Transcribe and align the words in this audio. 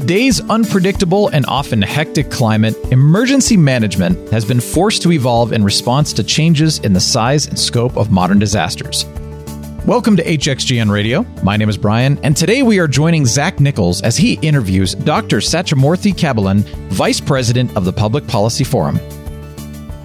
today's 0.00 0.42
unpredictable 0.50 1.28
and 1.28 1.46
often 1.46 1.80
hectic 1.80 2.30
climate, 2.30 2.76
emergency 2.92 3.56
management 3.56 4.30
has 4.30 4.44
been 4.44 4.60
forced 4.60 5.00
to 5.00 5.10
evolve 5.10 5.54
in 5.54 5.64
response 5.64 6.12
to 6.12 6.22
changes 6.22 6.78
in 6.80 6.92
the 6.92 7.00
size 7.00 7.46
and 7.46 7.58
scope 7.58 7.96
of 7.96 8.10
modern 8.10 8.38
disasters. 8.38 9.06
Welcome 9.86 10.14
to 10.18 10.22
HXGN 10.22 10.90
Radio. 10.90 11.22
My 11.42 11.56
name 11.56 11.70
is 11.70 11.78
Brian, 11.78 12.18
and 12.22 12.36
today 12.36 12.62
we 12.62 12.78
are 12.78 12.86
joining 12.86 13.24
Zach 13.24 13.58
Nichols 13.58 14.02
as 14.02 14.18
he 14.18 14.34
interviews 14.42 14.94
Dr. 14.94 15.38
Satyamurthy 15.38 16.12
Kabalan, 16.12 16.60
Vice 16.90 17.22
President 17.22 17.74
of 17.74 17.86
the 17.86 17.92
Public 17.94 18.26
Policy 18.26 18.64
Forum. 18.64 19.00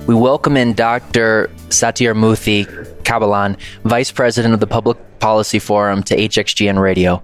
We 0.08 0.16
welcome 0.16 0.56
in 0.56 0.72
Dr. 0.72 1.50
Satyamurthy 1.68 2.66
Kabalan, 3.04 3.58
Vice 3.84 4.10
President 4.10 4.54
of 4.54 4.62
the 4.62 4.68
Public 4.68 4.98
Policy 5.20 5.60
Forum, 5.60 6.02
to 6.04 6.16
HXGN 6.16 6.82
Radio. 6.82 7.22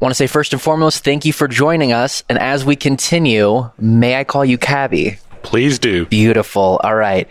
I 0.00 0.04
want 0.06 0.12
to 0.12 0.16
say 0.16 0.28
first 0.28 0.54
and 0.54 0.62
foremost, 0.62 1.04
thank 1.04 1.26
you 1.26 1.32
for 1.34 1.46
joining 1.46 1.92
us. 1.92 2.24
And 2.30 2.38
as 2.38 2.64
we 2.64 2.74
continue, 2.74 3.70
may 3.78 4.18
I 4.18 4.24
call 4.24 4.46
you 4.46 4.56
Cabby? 4.56 5.18
Please 5.42 5.78
do. 5.78 6.06
Beautiful. 6.06 6.80
All 6.82 6.94
right. 6.94 7.28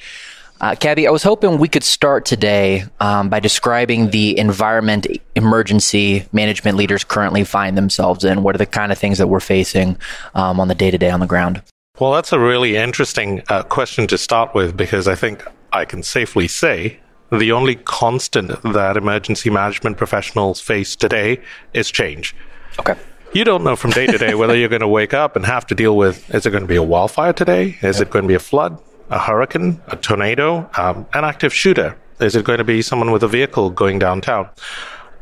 Uh, 0.61 0.75
Cabby, 0.75 1.07
I 1.07 1.09
was 1.09 1.23
hoping 1.23 1.57
we 1.57 1.67
could 1.67 1.83
start 1.83 2.25
today 2.25 2.83
um, 2.99 3.29
by 3.29 3.39
describing 3.39 4.11
the 4.11 4.37
environment 4.37 5.07
emergency 5.35 6.27
management 6.31 6.77
leaders 6.77 7.03
currently 7.03 7.43
find 7.43 7.75
themselves 7.75 8.23
in. 8.23 8.43
What 8.43 8.53
are 8.53 8.59
the 8.59 8.67
kind 8.67 8.91
of 8.91 8.99
things 8.99 9.17
that 9.17 9.25
we're 9.25 9.39
facing 9.39 9.97
um, 10.35 10.59
on 10.59 10.67
the 10.67 10.75
day 10.75 10.91
to 10.91 10.97
day 10.99 11.09
on 11.09 11.21
the 11.21 11.25
ground? 11.25 11.63
Well, 11.99 12.11
that's 12.11 12.33
a 12.33 12.39
really 12.39 12.75
interesting 12.75 13.41
uh, 13.49 13.63
question 13.63 14.05
to 14.07 14.17
start 14.17 14.53
with 14.53 14.77
because 14.77 15.07
I 15.07 15.15
think 15.15 15.43
I 15.73 15.85
can 15.85 16.03
safely 16.03 16.47
say 16.47 16.99
the 17.31 17.51
only 17.51 17.75
constant 17.75 18.61
that 18.61 18.95
emergency 18.95 19.49
management 19.49 19.97
professionals 19.97 20.61
face 20.61 20.95
today 20.95 21.41
is 21.73 21.89
change. 21.89 22.35
Okay. 22.79 22.95
You 23.33 23.43
don't 23.43 23.63
know 23.63 23.75
from 23.75 23.91
day 23.91 24.07
to 24.07 24.17
day 24.17 24.33
whether 24.33 24.55
you're 24.55 24.69
going 24.69 24.81
to 24.81 24.87
wake 24.87 25.13
up 25.13 25.35
and 25.35 25.45
have 25.45 25.67
to 25.67 25.75
deal 25.75 25.95
with 25.95 26.33
is 26.33 26.47
it 26.47 26.49
going 26.49 26.63
to 26.63 26.67
be 26.67 26.77
a 26.77 26.83
wildfire 26.83 27.33
today? 27.33 27.77
Is 27.83 28.01
it 28.01 28.09
going 28.09 28.23
to 28.23 28.27
be 28.27 28.33
a 28.33 28.39
flood? 28.39 28.81
a 29.09 29.19
hurricane, 29.19 29.81
a 29.87 29.95
tornado, 29.95 30.69
um, 30.77 31.07
an 31.13 31.25
active 31.25 31.53
shooter? 31.53 31.97
Is 32.19 32.35
it 32.35 32.45
going 32.45 32.57
to 32.57 32.63
be 32.63 32.81
someone 32.81 33.11
with 33.11 33.23
a 33.23 33.27
vehicle 33.27 33.69
going 33.69 33.99
downtown? 33.99 34.49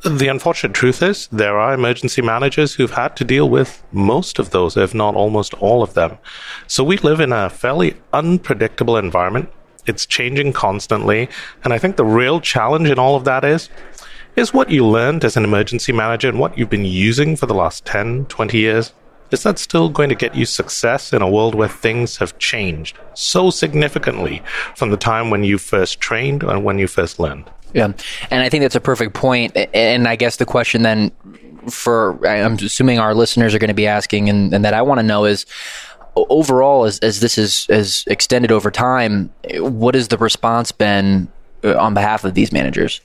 The 0.03 0.27
unfortunate 0.27 0.73
truth 0.73 1.02
is 1.02 1.27
there 1.31 1.58
are 1.58 1.73
emergency 1.73 2.22
managers 2.22 2.75
who've 2.75 2.91
had 2.91 3.16
to 3.17 3.23
deal 3.23 3.49
with 3.49 3.83
most 3.92 4.39
of 4.39 4.52
those, 4.52 4.77
if 4.77 4.94
not 4.94 5.16
almost 5.16 5.53
all 5.55 5.81
of 5.81 5.95
them. 5.95 6.17
So 6.67 6.83
we 6.83 6.97
live 6.97 7.19
in 7.19 7.33
a 7.33 7.49
fairly 7.49 7.95
unpredictable 8.14 8.97
environment. 8.97 9.49
It's 9.86 10.05
changing 10.05 10.53
constantly. 10.53 11.30
And 11.64 11.73
I 11.73 11.77
think 11.77 11.95
the 11.95 12.05
real 12.05 12.39
challenge 12.42 12.89
in 12.89 12.99
all 12.99 13.16
of 13.16 13.23
that 13.23 13.44
is, 13.44 13.69
is 14.38 14.53
what 14.53 14.69
you 14.69 14.85
learned 14.85 15.25
as 15.25 15.35
an 15.35 15.43
emergency 15.43 15.91
manager 15.91 16.30
and 16.30 16.39
what 16.39 16.57
you've 16.57 16.69
been 16.69 16.85
using 16.85 17.35
for 17.35 17.47
the 17.47 17.55
last 17.55 17.83
10, 17.85 18.27
20 18.27 18.57
years 18.57 18.93
is 19.31 19.43
that 19.43 19.59
still 19.59 19.89
going 19.89 20.07
to 20.07 20.16
get 20.16 20.35
you 20.35 20.45
success 20.45 21.11
in 21.11 21.21
a 21.21 21.30
world 21.30 21.53
where 21.53 21.67
things 21.67 22.17
have 22.17 22.38
changed 22.39 22.97
so 23.13 23.49
significantly 23.49 24.41
from 24.75 24.89
the 24.89 24.95
time 24.95 25.30
when 25.30 25.43
you 25.43 25.58
first 25.58 25.99
trained 25.99 26.43
and 26.43 26.63
when 26.63 26.80
you 26.80 26.88
first 26.88 27.19
learned? 27.19 27.49
Yeah. 27.73 27.91
And 28.31 28.41
I 28.41 28.47
think 28.47 28.61
that's 28.61 28.75
a 28.75 28.80
perfect 28.80 29.13
point. 29.13 29.58
And 29.73 30.08
I 30.08 30.15
guess 30.15 30.38
the 30.38 30.45
question 30.45 30.83
then 30.83 31.11
for, 31.67 32.25
I'm 32.25 32.53
assuming 32.53 32.99
our 32.99 33.13
listeners 33.13 33.53
are 33.53 33.59
going 33.59 33.67
to 33.67 33.73
be 33.73 33.88
asking 33.88 34.30
and, 34.30 34.53
and 34.53 34.63
that 34.63 34.73
I 34.73 34.81
want 34.81 34.99
to 34.99 35.03
know 35.03 35.25
is, 35.25 35.45
overall, 36.15 36.85
as, 36.85 36.99
as 36.99 37.19
this 37.19 37.38
is 37.38 37.67
as 37.69 38.03
extended 38.08 38.52
over 38.52 38.71
time, 38.71 39.31
what 39.59 39.93
has 39.93 40.08
the 40.08 40.17
response 40.17 40.71
been 40.71 41.27
uh, 41.63 41.77
on 41.77 41.93
behalf 41.93 42.23
of 42.23 42.33
these 42.33 42.52
managers? 42.52 43.02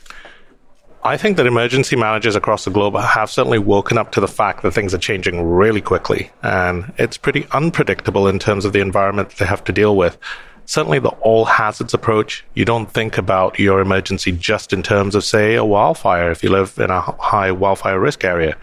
I 1.05 1.17
think 1.17 1.36
that 1.36 1.48
emergency 1.48 1.97
managers 1.97 2.36
across 2.36 2.64
the 2.64 2.70
globe 2.70 2.95
have 2.95 3.28
certainly 3.28 3.58
woken 3.58 3.98
up 3.98 4.12
to 4.12 4.20
the 4.20 4.28
fact 4.28 4.62
that 4.62 4.70
things 4.70 4.95
are 4.95 4.98
changing 4.98 5.42
really 5.42 5.81
quickly. 5.81 6.31
And 6.42 6.93
it's 6.97 7.16
pretty 7.16 7.44
unpredictable 7.50 8.28
in 8.28 8.38
terms 8.38 8.65
of 8.65 8.72
the 8.72 8.78
environment 8.78 9.31
they 9.31 9.44
have 9.44 9.65
to 9.65 9.72
deal 9.72 9.97
with. 9.97 10.16
Certainly, 10.65 11.00
the 11.00 11.09
all 11.09 11.44
hazards 11.44 11.93
approach, 11.93 12.44
you 12.54 12.65
don't 12.65 12.88
think 12.88 13.19
about 13.19 13.59
your 13.59 13.81
emergency 13.81 14.31
just 14.31 14.72
in 14.72 14.84
terms 14.84 15.16
of, 15.16 15.25
say, 15.25 15.56
a 15.56 15.65
wildfire 15.65 16.31
if 16.31 16.44
you 16.44 16.50
live 16.50 16.78
in 16.78 16.91
a 16.91 17.00
high 17.00 17.50
wildfire 17.50 17.99
risk 17.99 18.22
area. 18.22 18.56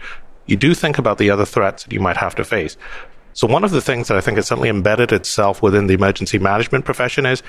You 0.46 0.56
do 0.56 0.72
think 0.72 0.96
about 0.96 1.18
the 1.18 1.28
other 1.28 1.44
threats 1.44 1.84
that 1.84 1.92
you 1.92 2.00
might 2.00 2.16
have 2.16 2.34
to 2.36 2.44
face. 2.44 2.78
So, 3.34 3.46
one 3.46 3.64
of 3.64 3.70
the 3.70 3.82
things 3.82 4.08
that 4.08 4.16
I 4.16 4.22
think 4.22 4.38
has 4.38 4.46
certainly 4.46 4.70
embedded 4.70 5.12
itself 5.12 5.60
within 5.60 5.88
the 5.88 5.94
emergency 5.94 6.38
management 6.38 6.86
profession 6.86 7.26
is 7.26 7.42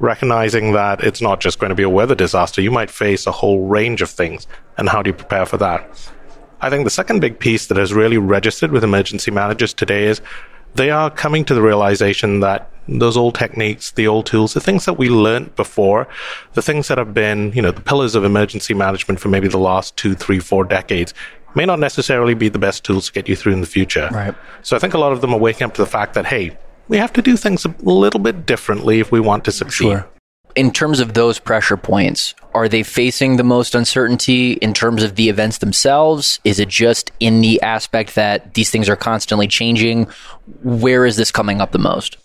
recognizing 0.00 0.72
that 0.72 1.02
it's 1.02 1.20
not 1.20 1.40
just 1.40 1.58
going 1.58 1.70
to 1.70 1.76
be 1.76 1.82
a 1.82 1.88
weather 1.88 2.14
disaster. 2.14 2.60
You 2.60 2.70
might 2.70 2.90
face 2.90 3.26
a 3.26 3.32
whole 3.32 3.66
range 3.66 4.02
of 4.02 4.10
things. 4.10 4.46
And 4.76 4.88
how 4.88 5.02
do 5.02 5.10
you 5.10 5.14
prepare 5.14 5.46
for 5.46 5.56
that? 5.58 5.88
I 6.60 6.70
think 6.70 6.84
the 6.84 6.90
second 6.90 7.20
big 7.20 7.38
piece 7.38 7.66
that 7.66 7.76
has 7.76 7.92
really 7.92 8.18
registered 8.18 8.72
with 8.72 8.84
emergency 8.84 9.30
managers 9.30 9.74
today 9.74 10.04
is 10.04 10.20
they 10.74 10.90
are 10.90 11.10
coming 11.10 11.44
to 11.44 11.54
the 11.54 11.62
realization 11.62 12.40
that 12.40 12.70
those 12.88 13.16
old 13.16 13.34
techniques, 13.34 13.92
the 13.92 14.06
old 14.06 14.26
tools, 14.26 14.54
the 14.54 14.60
things 14.60 14.84
that 14.84 14.94
we 14.94 15.08
learned 15.08 15.54
before, 15.56 16.08
the 16.52 16.62
things 16.62 16.88
that 16.88 16.98
have 16.98 17.14
been, 17.14 17.52
you 17.52 17.62
know, 17.62 17.70
the 17.70 17.80
pillars 17.80 18.14
of 18.14 18.24
emergency 18.24 18.74
management 18.74 19.20
for 19.20 19.28
maybe 19.28 19.48
the 19.48 19.58
last 19.58 19.96
two, 19.96 20.14
three, 20.14 20.38
four 20.38 20.64
decades 20.64 21.14
may 21.54 21.64
not 21.64 21.78
necessarily 21.78 22.34
be 22.34 22.48
the 22.48 22.58
best 22.58 22.84
tools 22.84 23.06
to 23.06 23.12
get 23.12 23.28
you 23.28 23.36
through 23.36 23.52
in 23.52 23.60
the 23.60 23.66
future. 23.66 24.08
Right. 24.12 24.34
So 24.62 24.76
I 24.76 24.80
think 24.80 24.94
a 24.94 24.98
lot 24.98 25.12
of 25.12 25.20
them 25.20 25.32
are 25.32 25.38
waking 25.38 25.64
up 25.64 25.74
to 25.74 25.82
the 25.82 25.86
fact 25.86 26.14
that, 26.14 26.26
hey, 26.26 26.56
we 26.88 26.98
have 26.98 27.12
to 27.14 27.22
do 27.22 27.36
things 27.36 27.64
a 27.64 27.74
little 27.80 28.20
bit 28.20 28.46
differently 28.46 29.00
if 29.00 29.10
we 29.10 29.20
want 29.20 29.44
to 29.44 29.52
succeed. 29.52 29.90
Sure. 29.90 30.08
In 30.54 30.70
terms 30.70 31.00
of 31.00 31.14
those 31.14 31.40
pressure 31.40 31.76
points, 31.76 32.34
are 32.54 32.68
they 32.68 32.84
facing 32.84 33.36
the 33.36 33.42
most 33.42 33.74
uncertainty 33.74 34.52
in 34.52 34.72
terms 34.72 35.02
of 35.02 35.16
the 35.16 35.28
events 35.28 35.58
themselves? 35.58 36.38
Is 36.44 36.60
it 36.60 36.68
just 36.68 37.10
in 37.18 37.40
the 37.40 37.60
aspect 37.62 38.14
that 38.14 38.54
these 38.54 38.70
things 38.70 38.88
are 38.88 38.96
constantly 38.96 39.48
changing? 39.48 40.06
Where 40.62 41.06
is 41.06 41.16
this 41.16 41.32
coming 41.32 41.60
up 41.60 41.72
the 41.72 41.80
most? 41.80 42.16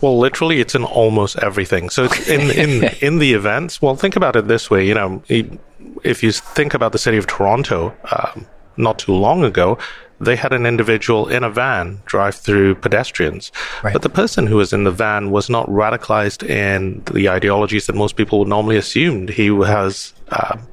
Well, 0.00 0.18
literally, 0.18 0.60
it's 0.60 0.74
in 0.74 0.84
almost 0.84 1.38
everything. 1.40 1.90
So 1.90 2.04
it's 2.04 2.28
in 2.28 2.50
in 2.50 2.84
in 3.00 3.18
the 3.18 3.34
events. 3.34 3.82
Well, 3.82 3.96
think 3.96 4.16
about 4.16 4.36
it 4.36 4.48
this 4.48 4.70
way. 4.70 4.86
You 4.86 4.94
know, 4.94 5.22
if 5.28 6.22
you 6.22 6.32
think 6.32 6.72
about 6.72 6.92
the 6.92 6.98
city 6.98 7.16
of 7.16 7.26
Toronto, 7.26 7.94
um, 8.10 8.46
not 8.76 8.98
too 8.98 9.12
long 9.12 9.44
ago, 9.44 9.78
they 10.20 10.36
had 10.36 10.52
an 10.52 10.66
individual 10.66 11.28
in 11.28 11.44
a 11.44 11.50
van 11.50 12.00
drive 12.04 12.34
through 12.34 12.74
pedestrians. 12.76 13.52
Right. 13.82 13.92
But 13.92 14.02
the 14.02 14.08
person 14.08 14.46
who 14.46 14.56
was 14.56 14.72
in 14.72 14.84
the 14.84 14.90
van 14.90 15.30
was 15.30 15.48
not 15.48 15.68
radicalized 15.68 16.48
in 16.48 17.02
the 17.12 17.28
ideologies 17.28 17.86
that 17.86 17.94
most 17.94 18.16
people 18.16 18.40
would 18.40 18.48
normally 18.48 18.76
assume. 18.76 19.28
He 19.28 19.50
was 19.50 20.12
um, 20.30 20.66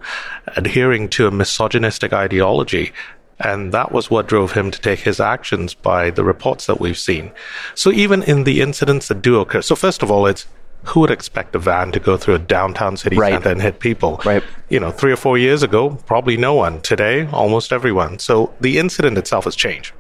adhering 0.55 1.09
to 1.09 1.27
a 1.27 1.31
misogynistic 1.31 2.13
ideology. 2.13 2.91
And 3.39 3.73
that 3.73 3.91
was 3.91 4.09
what 4.09 4.27
drove 4.27 4.53
him 4.53 4.71
to 4.71 4.79
take 4.79 4.99
his 4.99 5.19
actions 5.19 5.73
by 5.73 6.09
the 6.09 6.23
reports 6.23 6.67
that 6.67 6.79
we've 6.79 6.97
seen. 6.97 7.31
So 7.73 7.91
even 7.91 8.23
in 8.23 8.45
the 8.45 8.61
incidents 8.61 9.09
that 9.09 9.21
do 9.21 9.41
occur, 9.41 9.61
so 9.61 9.75
first 9.75 10.01
of 10.01 10.09
all, 10.09 10.25
it's 10.25 10.47
who 10.83 10.99
would 10.99 11.11
expect 11.11 11.55
a 11.55 11.59
van 11.59 11.91
to 11.91 11.99
go 11.99 12.15
through 12.17 12.35
a 12.35 12.39
downtown 12.39 12.95
city 12.95 13.17
right. 13.17 13.33
center 13.33 13.49
and 13.49 13.61
hit 13.61 13.79
people? 13.79 14.21
Right. 14.23 14.43
You 14.69 14.79
know, 14.79 14.91
three 14.91 15.11
or 15.11 15.15
four 15.15 15.37
years 15.37 15.63
ago, 15.63 15.97
probably 16.05 16.37
no 16.37 16.53
one. 16.53 16.81
Today, 16.81 17.27
almost 17.27 17.73
everyone. 17.73 18.19
So 18.19 18.53
the 18.61 18.77
incident 18.77 19.17
itself 19.17 19.45
has 19.45 19.55
changed. 19.55 19.93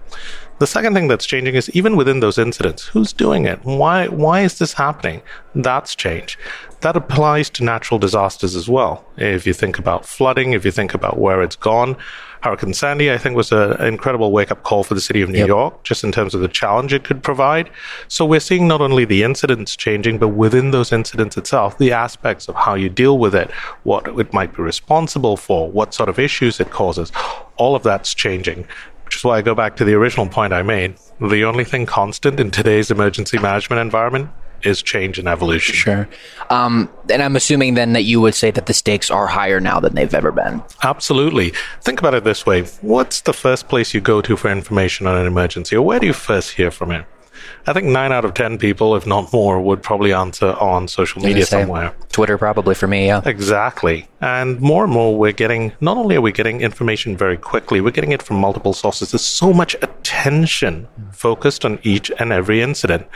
The 0.57 0.67
second 0.67 0.93
thing 0.93 1.09
that's 1.09 1.25
changing 1.25 1.55
is 1.55 1.69
even 1.71 1.97
within 1.97 2.21
those 2.21 2.37
incidents, 2.37 2.85
who's 2.85 3.11
doing 3.11 3.45
it? 3.45 3.59
Why, 3.65 4.07
why 4.07 4.41
is 4.41 4.57
this 4.57 4.73
happening? 4.73 5.21
That's 5.53 5.95
change. 5.95 6.39
That 6.79 6.95
applies 6.95 7.49
to 7.51 7.63
natural 7.63 7.99
disasters 7.99 8.55
as 8.55 8.69
well. 8.69 9.05
If 9.17 9.45
you 9.45 9.53
think 9.53 9.77
about 9.77 10.05
flooding, 10.05 10.53
if 10.53 10.63
you 10.63 10.71
think 10.71 10.93
about 10.93 11.17
where 11.17 11.41
it's 11.41 11.57
gone, 11.57 11.97
Hurricane 12.41 12.73
Sandy, 12.73 13.11
I 13.11 13.17
think, 13.17 13.35
was 13.35 13.51
an 13.51 13.81
incredible 13.81 14.31
wake 14.31 14.51
up 14.51 14.63
call 14.63 14.83
for 14.83 14.93
the 14.93 15.01
city 15.01 15.21
of 15.21 15.29
New 15.29 15.39
yep. 15.39 15.47
York, 15.47 15.83
just 15.83 16.03
in 16.03 16.11
terms 16.11 16.35
of 16.35 16.41
the 16.41 16.47
challenge 16.47 16.93
it 16.93 17.03
could 17.03 17.23
provide. 17.23 17.69
So 18.07 18.23
we're 18.23 18.39
seeing 18.39 18.67
not 18.67 18.81
only 18.81 19.03
the 19.03 19.23
incidents 19.23 19.75
changing, 19.75 20.19
but 20.19 20.29
within 20.29 20.69
those 20.71 20.93
incidents 20.93 21.37
itself, 21.37 21.77
the 21.79 21.91
aspects 21.91 22.47
of 22.47 22.55
how 22.55 22.75
you 22.75 22.87
deal 22.87 23.17
with 23.17 23.33
it, 23.33 23.49
what 23.83 24.07
it 24.19 24.31
might 24.31 24.55
be 24.55 24.61
responsible 24.61 25.37
for, 25.37 25.69
what 25.71 25.93
sort 25.93 26.07
of 26.07 26.19
issues 26.19 26.59
it 26.59 26.69
causes, 26.69 27.11
all 27.57 27.75
of 27.75 27.83
that's 27.83 28.13
changing. 28.13 28.67
Which 29.05 29.17
is 29.17 29.23
why 29.23 29.37
I 29.37 29.41
go 29.41 29.55
back 29.55 29.75
to 29.77 29.85
the 29.85 29.93
original 29.93 30.27
point 30.27 30.53
I 30.53 30.61
made. 30.63 30.95
The 31.21 31.45
only 31.45 31.63
thing 31.63 31.85
constant 31.85 32.39
in 32.39 32.51
today's 32.51 32.91
emergency 32.91 33.37
management 33.37 33.79
environment 33.79 34.29
is 34.63 34.81
change 34.81 35.19
and 35.19 35.27
evolution. 35.27 35.75
Sure. 35.75 36.09
Um, 36.49 36.89
and 37.09 37.21
I'm 37.21 37.35
assuming 37.35 37.75
then 37.75 37.93
that 37.93 38.03
you 38.03 38.19
would 38.21 38.35
say 38.35 38.51
that 38.51 38.65
the 38.65 38.73
stakes 38.73 39.11
are 39.11 39.27
higher 39.27 39.59
now 39.59 39.79
than 39.79 39.93
they've 39.95 40.13
ever 40.13 40.31
been. 40.31 40.63
Absolutely. 40.83 41.53
Think 41.81 41.99
about 41.99 42.13
it 42.13 42.23
this 42.23 42.45
way 42.45 42.63
What's 42.81 43.21
the 43.21 43.33
first 43.33 43.67
place 43.67 43.93
you 43.93 44.01
go 44.01 44.21
to 44.21 44.35
for 44.35 44.49
information 44.49 45.07
on 45.07 45.17
an 45.17 45.27
emergency, 45.27 45.75
or 45.75 45.81
where 45.81 45.99
do 45.99 46.07
you 46.07 46.13
first 46.13 46.51
hear 46.51 46.71
from 46.71 46.91
it? 46.91 47.05
I 47.67 47.73
think 47.73 47.87
nine 47.87 48.11
out 48.11 48.25
of 48.25 48.33
10 48.35 48.57
people, 48.59 48.95
if 48.95 49.07
not 49.07 49.33
more, 49.33 49.59
would 49.59 49.81
probably 49.81 50.13
answer 50.13 50.53
on 50.53 50.87
social 50.87 51.21
media 51.21 51.45
somewhere. 51.45 51.95
Twitter, 52.11 52.37
probably 52.37 52.75
for 52.75 52.87
me, 52.87 53.07
yeah. 53.07 53.21
Exactly. 53.25 54.07
And 54.21 54.61
more 54.61 54.83
and 54.83 54.93
more, 54.93 55.17
we're 55.17 55.31
getting, 55.31 55.73
not 55.81 55.97
only 55.97 56.15
are 56.15 56.21
we 56.21 56.31
getting 56.31 56.61
information 56.61 57.17
very 57.17 57.37
quickly, 57.37 57.81
we're 57.81 57.91
getting 57.91 58.11
it 58.11 58.21
from 58.21 58.37
multiple 58.37 58.73
sources. 58.73 59.11
There's 59.11 59.25
so 59.25 59.51
much 59.51 59.75
attention 59.81 60.87
focused 61.11 61.65
on 61.65 61.79
each 61.81 62.11
and 62.19 62.31
every 62.31 62.61
incident. 62.61 63.07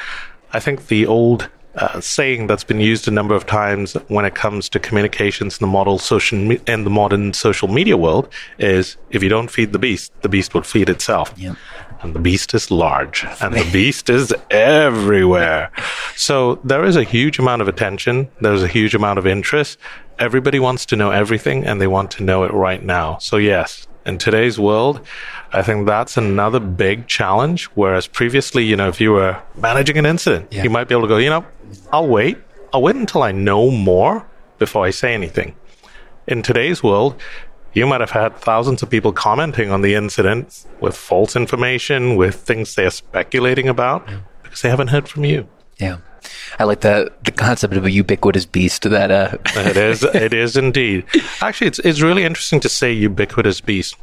I 0.52 0.60
think 0.60 0.88
the 0.88 1.06
old 1.06 1.50
uh, 1.80 2.02
saying 2.02 2.48
that's 2.48 2.64
been 2.64 2.80
used 2.80 3.08
a 3.08 3.12
number 3.12 3.36
of 3.36 3.46
times 3.46 3.94
when 4.08 4.26
it 4.26 4.36
comes 4.36 4.70
to 4.70 4.80
communications 4.80 5.60
in 5.60 5.64
the 5.66 5.72
model 5.72 5.98
social 5.98 6.38
me- 6.38 6.60
in 6.68 6.84
the 6.84 6.90
modern 6.90 7.34
social 7.34 7.68
media 7.68 7.98
world 7.98 8.28
is 8.58 8.98
if 9.12 9.24
you 9.24 9.30
don't 9.30 9.50
feed 9.50 9.72
the 9.74 9.80
beast, 9.80 10.12
the 10.22 10.30
beast 10.30 10.54
will 10.54 10.64
feed 10.64 10.90
itself. 10.90 11.34
Yep. 11.38 11.56
And 12.02 12.14
the 12.14 12.20
beast 12.20 12.54
is 12.54 12.72
large, 12.72 13.26
and 13.42 13.54
the 13.54 13.70
beast 13.74 14.10
is 14.10 14.34
everywhere. 14.50 15.72
So 16.16 16.56
there 16.64 16.86
is 16.86 16.96
a 16.96 17.04
huge 17.04 17.40
amount 17.40 17.62
of 17.62 17.68
attention. 17.68 18.30
There's 18.40 18.64
a 18.64 18.68
huge 18.68 18.96
amount 18.96 19.20
of 19.20 19.28
interest. 19.28 19.78
Everybody 20.18 20.60
wants 20.60 20.86
to 20.88 20.96
know 20.96 21.12
everything, 21.12 21.66
and 21.66 21.82
they 21.82 21.88
want 21.88 22.12
to 22.12 22.24
know 22.24 22.44
it 22.44 22.54
right 22.54 22.84
now. 22.84 23.18
So 23.18 23.36
yes, 23.36 23.88
in 24.10 24.18
today's 24.18 24.60
world, 24.60 25.00
I 25.54 25.62
think 25.62 25.88
that's 25.88 26.18
another 26.18 26.60
big 26.60 27.08
challenge. 27.08 27.66
Whereas 27.76 28.08
previously, 28.08 28.64
you 28.66 28.76
know, 28.76 28.90
if 28.90 29.00
you 29.00 29.12
were 29.14 29.38
managing 29.56 29.98
an 29.98 30.06
incident, 30.06 30.48
Yeah. 30.52 30.64
you 30.64 30.70
might 30.70 30.88
be 30.90 30.94
able 30.96 31.04
to 31.04 31.08
go, 31.08 31.18
you 31.18 31.30
know, 31.30 31.46
I'll 31.94 32.08
wait. 32.08 32.38
I'll 32.74 32.82
wait 32.82 32.96
until 32.98 33.24
I 33.24 33.32
know 33.32 33.72
more 33.72 34.26
before 34.58 34.86
I 34.86 34.90
say 34.92 35.14
anything. 35.14 35.56
In 36.28 36.42
today's 36.42 36.84
world, 36.84 37.16
you 37.74 37.86
might 37.88 38.02
have 38.02 38.12
had 38.12 38.36
thousands 38.38 38.84
of 38.84 38.90
people 38.90 39.12
commenting 39.14 39.72
on 39.72 39.82
the 39.82 39.94
incident 39.96 40.66
with 40.82 40.96
false 40.98 41.36
information, 41.36 42.16
with 42.16 42.36
things 42.36 42.76
they're 42.76 42.90
speculating 42.92 43.70
about 43.70 44.08
because 44.44 44.62
they 44.62 44.70
haven't 44.70 44.90
heard 44.90 45.08
from 45.08 45.24
you. 45.26 45.48
Yeah. 45.78 45.98
I 46.60 46.64
like 46.64 46.82
the 46.82 47.12
the 47.24 47.32
concept 47.32 47.74
of 47.76 47.86
a 47.86 47.92
ubiquitous 47.92 48.46
beast 48.46 48.84
that 48.90 49.12
uh 49.12 49.38
It 49.56 49.78
is. 49.78 50.04
it 50.14 50.34
is 50.34 50.58
indeed. 50.58 51.06
Actually, 51.42 51.68
it's 51.68 51.80
it's 51.80 52.02
really 52.02 52.24
interesting 52.24 52.60
to 52.62 52.70
say 52.70 52.92
ubiquitous 52.92 53.62
beast. 53.62 53.96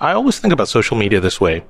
I 0.00 0.12
always 0.12 0.38
think 0.38 0.52
about 0.52 0.68
social 0.68 0.96
media 0.96 1.20
this 1.20 1.40
way. 1.40 1.64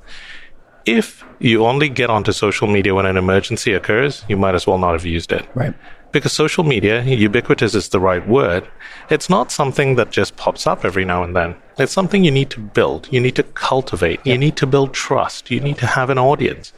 If 0.84 1.24
you 1.38 1.64
only 1.64 1.88
get 1.88 2.10
onto 2.10 2.32
social 2.32 2.68
media 2.68 2.94
when 2.94 3.06
an 3.06 3.16
emergency 3.16 3.72
occurs, 3.72 4.24
you 4.28 4.36
might 4.36 4.54
as 4.54 4.66
well 4.66 4.78
not 4.78 4.92
have 4.92 5.06
used 5.06 5.32
it. 5.32 5.46
Right. 5.54 5.74
Because 6.12 6.32
social 6.32 6.62
media, 6.62 7.02
ubiquitous 7.02 7.74
is 7.74 7.88
the 7.88 7.98
right 7.98 8.26
word. 8.28 8.68
It's 9.10 9.28
not 9.28 9.50
something 9.50 9.96
that 9.96 10.12
just 10.12 10.36
pops 10.36 10.66
up 10.66 10.84
every 10.84 11.04
now 11.04 11.24
and 11.24 11.34
then. 11.34 11.56
It's 11.76 11.92
something 11.92 12.22
you 12.22 12.30
need 12.30 12.50
to 12.50 12.60
build. 12.60 13.08
You 13.10 13.20
need 13.20 13.34
to 13.36 13.42
cultivate. 13.42 14.20
You 14.24 14.38
need 14.38 14.56
to 14.58 14.66
build 14.66 14.94
trust. 14.94 15.50
You 15.50 15.58
need 15.58 15.78
to 15.78 15.86
have 15.86 16.10
an 16.10 16.18
audience. 16.18 16.72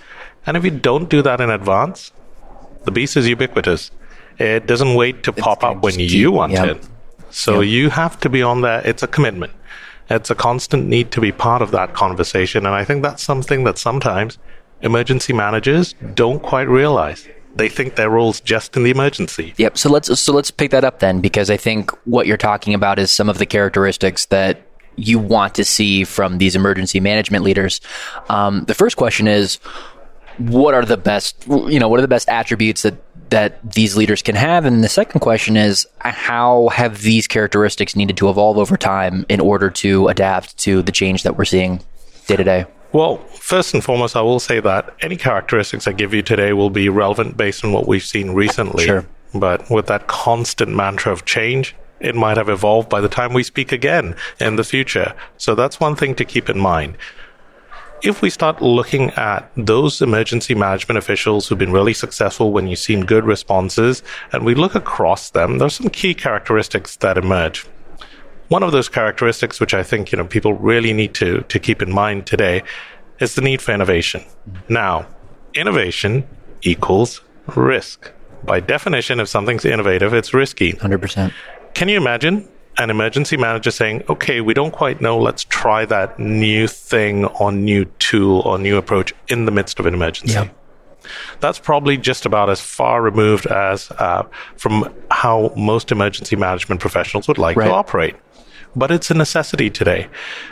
And 0.47 0.57
if 0.57 0.65
you 0.65 0.71
don't 0.71 1.11
do 1.11 1.21
that 1.21 1.41
in 1.41 1.51
advance, 1.51 2.13
the 2.87 2.93
beast 2.93 3.17
is 3.17 3.29
ubiquitous. 3.29 3.91
It 4.39 4.67
doesn't 4.67 4.95
wait 4.95 5.23
to 5.25 5.33
pop 5.33 5.63
up 5.63 5.83
when 5.83 5.95
just 5.95 6.15
you 6.15 6.33
want 6.33 6.53
it. 6.53 6.89
So 7.31 7.61
you 7.61 7.91
have 7.91 8.19
to 8.21 8.29
be 8.31 8.43
on 8.43 8.63
there. 8.63 8.81
It's 8.85 9.03
a 9.03 9.07
commitment. 9.07 9.53
It's 10.09 10.31
a 10.31 10.35
constant 10.35 10.87
need 10.87 11.11
to 11.11 11.21
be 11.21 11.33
part 11.33 11.63
of 11.63 11.71
that 11.73 11.93
conversation. 11.93 12.65
And 12.65 12.75
I 12.75 12.85
think 12.85 13.03
that's 13.03 13.23
something 13.23 13.65
that 13.65 13.77
sometimes 13.77 14.39
emergency 14.81 15.33
managers 15.33 15.95
don't 16.15 16.43
quite 16.43 16.69
realize. 16.69 17.29
They 17.57 17.69
think 17.69 17.97
their 17.97 18.11
role's 18.11 18.41
just 18.41 18.77
in 18.77 18.85
the 18.85 18.91
emergency. 18.91 19.55
Yep. 19.57 19.79
So 19.79 19.91
let's 19.91 20.21
so 20.21 20.33
let's 20.33 20.51
pick 20.51 20.71
that 20.71 20.85
up 20.85 21.01
then, 21.01 21.21
because 21.21 21.51
I 21.51 21.57
think 21.57 21.91
what 22.05 22.27
you're 22.27 22.37
talking 22.37 22.75
about 22.75 22.99
is 22.99 23.11
some 23.11 23.29
of 23.31 23.39
the 23.39 23.47
characteristics 23.47 24.27
that 24.27 24.61
you 24.97 25.19
want 25.19 25.55
to 25.55 25.65
see 25.65 26.05
from 26.05 26.39
these 26.39 26.55
emergency 26.55 27.01
management 27.01 27.45
leaders. 27.45 27.81
Um, 28.29 28.65
the 28.65 28.75
first 28.75 28.97
question 28.97 29.27
is, 29.27 29.59
what 30.39 30.75
are 30.75 30.85
the 30.85 30.97
best? 30.97 31.47
You 31.47 31.79
know, 31.79 31.89
what 31.89 31.99
are 31.99 32.03
the 32.03 32.09
best 32.09 32.29
attributes 32.29 32.83
that 32.83 32.95
that 33.31 33.73
these 33.73 33.97
leaders 33.97 34.23
can 34.23 34.35
have? 34.35 34.65
And 34.65 34.85
the 34.85 34.89
second 34.89 35.21
question 35.21 35.57
is, 35.57 35.87
how 35.99 36.69
have 36.69 37.03
these 37.03 37.27
characteristics 37.27 37.97
needed 37.97 38.17
to 38.19 38.29
evolve 38.29 38.59
over 38.59 38.77
time 38.77 39.27
in 39.29 39.41
order 39.41 39.71
to 39.71 40.09
adapt 40.09 40.57
to 40.59 40.83
the 40.83 40.93
change 40.93 41.23
that 41.25 41.37
we're 41.37 41.45
seeing 41.45 41.81
day 42.27 42.37
to 42.37 42.45
day? 42.45 42.67
Well, 42.93 43.19
first 43.35 43.75
and 43.75 43.83
foremost, 43.83 44.17
I 44.17 44.23
will 44.23 44.41
say 44.41 44.61
that 44.61 44.95
any 45.01 45.17
characteristics 45.17 45.87
I 45.87 45.93
give 45.93 46.15
you 46.15 46.23
today 46.23 46.53
will 46.53 46.71
be 46.71 46.89
relevant 46.89 47.37
based 47.37 47.65
on 47.65 47.73
what 47.73 47.87
we've 47.87 48.05
seen 48.05 48.31
recently. 48.31 48.85
Sure. 48.85 49.05
But 49.35 49.69
with 49.71 49.87
that 49.87 50.07
constant 50.07 50.75
mantra 50.75 51.13
of 51.13 51.25
change, 51.25 51.75
it 52.01 52.15
might 52.15 52.37
have 52.37 52.49
evolved 52.49 52.89
by 52.89 53.01
the 53.01 53.09
time 53.09 53.33
we 53.33 53.43
speak 53.43 53.73
again 53.73 54.15
in 54.41 54.57
the 54.57 54.65
future. 54.65 55.15
So 55.37 55.55
that's 55.55 55.81
one 55.81 55.97
thing 55.97 56.15
to 56.15 56.25
keep 56.25 56.49
in 56.49 56.59
mind. 56.59 56.97
If 58.03 58.23
we 58.23 58.31
start 58.31 58.61
looking 58.61 59.11
at 59.13 59.51
those 59.57 60.03
emergency 60.03 60.55
management 60.55 60.99
officials 60.99 61.49
who've 61.49 61.59
been 61.59 61.73
really 61.73 61.95
successful 61.95 62.53
when 62.53 62.67
you've 62.67 62.79
seen 62.79 63.07
good 63.07 63.25
responses, 63.25 64.03
and 64.33 64.45
we 64.45 64.55
look 64.55 64.75
across 64.75 65.31
them, 65.31 65.59
there's 65.59 65.75
some 65.75 65.89
key 65.89 66.15
characteristics 66.15 66.97
that 66.97 67.19
emerge 67.19 67.67
one 68.49 68.63
of 68.63 68.73
those 68.73 68.89
characteristics 68.89 69.61
which 69.61 69.75
I 69.75 69.83
think 69.83 70.13
you 70.13 70.19
know 70.19 70.25
people 70.27 70.55
really 70.55 70.93
need 70.93 71.15
to 71.15 71.41
to 71.43 71.59
keep 71.59 71.83
in 71.83 71.93
mind 71.93 72.27
today 72.27 72.63
is 73.19 73.35
the 73.35 73.43
need 73.43 73.63
for 73.63 73.73
innovation. 73.73 74.25
Now, 74.69 75.07
innovation 75.55 76.27
equals 76.63 77.23
risk. 77.55 78.13
By 78.45 78.61
definition, 78.61 79.21
if 79.21 79.29
something's 79.29 79.65
innovative, 79.65 80.13
it's 80.15 80.35
risky. 80.35 80.73
Hundred 80.73 81.01
percent. 81.01 81.33
Can 81.75 81.89
you 81.89 81.97
imagine 81.97 82.49
an 82.79 82.91
emergency 82.91 83.37
manager 83.37 83.71
saying, 83.71 84.03
"Okay, 84.09 84.41
we 84.41 84.55
don't 84.55 84.71
quite 84.73 85.01
know. 85.01 85.19
Let's 85.19 85.45
try 85.45 85.85
that 85.87 86.19
new 86.19 86.67
thing 86.67 87.25
or 87.25 87.51
new 87.53 87.85
tool 87.99 88.41
or 88.41 88.59
new 88.59 88.77
approach 88.77 89.13
in 89.29 89.45
the 89.47 89.53
midst 89.53 89.81
of 89.81 89.87
an 89.87 89.95
emergency." 89.95 90.35
Yeah. 90.35 90.49
That's 91.41 91.59
probably 91.59 91.97
just 91.97 92.27
about 92.27 92.51
as 92.51 92.61
far 92.61 93.01
removed 93.01 93.47
as 93.47 93.91
uh, 93.93 94.25
from 94.57 94.93
how 95.11 95.53
most 95.57 95.93
emergency 95.93 96.35
management 96.37 96.81
professionals 96.81 97.29
would 97.29 97.39
like 97.39 97.57
Right. 97.57 97.69
to 97.69 97.73
operate. 97.73 98.17
But 98.75 98.91
it's 98.91 99.11
a 99.11 99.15
necessity 99.15 99.71
today 99.71 100.09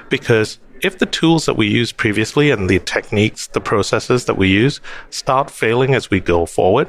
because 0.09 0.59
if 0.81 0.99
the 0.99 1.06
tools 1.06 1.47
that 1.47 1.56
we 1.56 1.67
used 1.67 1.97
previously 1.97 2.50
and 2.50 2.70
the 2.70 2.79
techniques, 2.79 3.49
the 3.49 3.61
processes 3.61 4.27
that 4.27 4.37
we 4.38 4.49
use 4.49 4.81
start 5.11 5.50
failing 5.50 5.94
as 5.94 6.11
we 6.11 6.20
go 6.20 6.47
forward, 6.47 6.88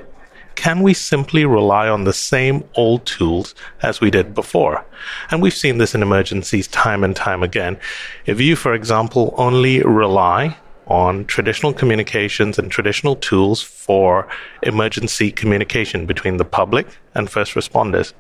can 0.55 0.81
we 0.81 0.93
simply 0.93 1.45
rely 1.45 1.87
on 1.87 2.03
the 2.03 2.13
same 2.13 2.63
old 2.75 3.05
tools 3.05 3.53
as 3.81 4.01
we 4.01 4.09
did 4.09 4.33
before? 4.33 4.85
And 5.29 5.41
we've 5.41 5.53
seen 5.53 5.77
this 5.77 5.93
in 5.93 6.01
emergencies 6.01 6.67
time 6.67 7.03
and 7.03 7.15
time 7.15 7.43
again. 7.43 7.77
If 8.25 8.41
you, 8.41 8.55
for 8.55 8.73
example, 8.73 9.33
only 9.37 9.81
rely 9.83 10.57
on 10.87 11.25
traditional 11.25 11.73
communications 11.73 12.59
and 12.59 12.71
traditional 12.71 13.15
tools 13.15 13.61
for 13.61 14.27
emergency 14.63 15.31
communication 15.31 16.05
between 16.05 16.37
the 16.37 16.45
public 16.45 16.87
and 17.13 17.29
first 17.29 17.53
responders, 17.53 18.13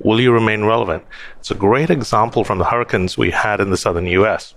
will 0.00 0.20
you 0.20 0.32
remain 0.32 0.64
relevant? 0.64 1.04
It's 1.38 1.50
a 1.50 1.54
great 1.54 1.90
example 1.90 2.44
from 2.44 2.58
the 2.58 2.64
hurricanes 2.64 3.16
we 3.16 3.30
had 3.30 3.60
in 3.60 3.70
the 3.70 3.76
southern 3.76 4.06
US. 4.06 4.54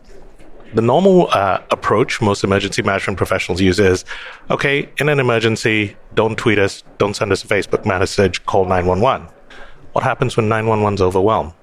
The 0.74 0.82
normal 0.82 1.28
uh, 1.32 1.60
approach 1.70 2.22
most 2.22 2.44
emergency 2.44 2.82
management 2.82 3.18
professionals 3.18 3.60
use 3.60 3.80
is 3.80 4.06
okay, 4.50 4.90
in 5.00 5.10
an 5.10 5.20
emergency, 5.20 5.98
don't 6.14 6.38
tweet 6.38 6.60
us, 6.60 6.84
don't 6.98 7.14
send 7.14 7.32
us 7.32 7.44
a 7.44 7.48
Facebook 7.48 7.86
message, 7.86 8.46
call 8.46 8.64
911. 8.66 9.28
What 9.92 10.04
happens 10.04 10.38
when 10.38 10.48
911's 10.48 11.02
overwhelmed? 11.02 11.54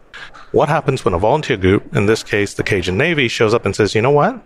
What 0.53 0.69
happens 0.69 1.05
when 1.05 1.15
a 1.15 1.19
volunteer 1.19 1.57
group, 1.57 1.95
in 1.97 2.07
this 2.07 2.23
case 2.23 2.55
the 2.55 2.63
Cajun 2.63 2.99
Navy, 2.99 3.29
shows 3.29 3.55
up 3.55 3.65
and 3.65 3.75
says, 3.75 3.95
you 3.95 4.03
know 4.03 4.11
what? 4.11 4.43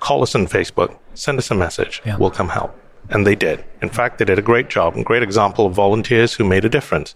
Call 0.00 0.22
us 0.22 0.34
on 0.34 0.46
Facebook, 0.46 0.96
send 1.14 1.38
us 1.38 1.50
a 1.50 1.54
message, 1.54 2.00
Yeah. 2.06 2.16
we'll 2.16 2.30
come 2.30 2.48
help. 2.48 2.74
And 3.10 3.26
they 3.26 3.34
did. 3.34 3.64
In 3.82 3.88
fact, 3.90 4.18
they 4.18 4.24
did 4.24 4.38
a 4.38 4.42
great 4.42 4.70
job, 4.70 4.96
a 4.96 5.02
great 5.02 5.22
example 5.22 5.66
of 5.66 5.74
volunteers 5.74 6.32
who 6.34 6.44
made 6.44 6.64
a 6.64 6.68
difference. 6.68 7.14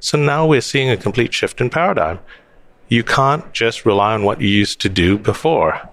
So 0.00 0.18
now 0.18 0.44
we're 0.46 0.60
seeing 0.60 0.90
a 0.90 0.96
complete 0.96 1.32
shift 1.32 1.60
in 1.60 1.70
paradigm. 1.70 2.18
You 2.88 3.04
can't 3.04 3.50
just 3.52 3.86
rely 3.86 4.12
on 4.14 4.24
what 4.24 4.40
you 4.40 4.48
used 4.48 4.80
to 4.82 4.88
do 4.88 5.16
before. 5.16 5.88